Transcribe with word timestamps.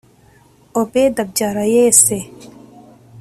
obedi 0.81 1.19
abyara 1.25 1.63
yese 1.75 2.15